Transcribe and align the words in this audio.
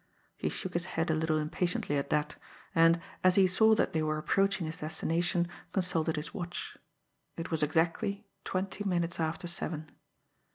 He 0.35 0.49
shook 0.49 0.73
his 0.73 0.87
head 0.97 1.11
a 1.11 1.13
little 1.13 1.37
impatiently 1.37 1.95
at 1.95 2.09
that; 2.09 2.35
and, 2.73 2.99
as 3.23 3.35
he 3.35 3.45
saw 3.45 3.75
that 3.75 3.93
they 3.93 4.01
were 4.01 4.17
approaching 4.17 4.65
his 4.65 4.77
destination, 4.77 5.47
consulted 5.73 6.15
his 6.15 6.33
watch. 6.33 6.75
It 7.37 7.51
was 7.51 7.61
exactly 7.61 8.25
twenty 8.43 8.83
minutes 8.83 9.19
after 9.19 9.45
seven. 9.45 9.91